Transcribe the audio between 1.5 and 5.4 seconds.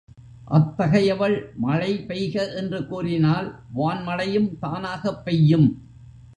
மழை பெய்க என்று கூறினால் வான்மழையும் தானாகப்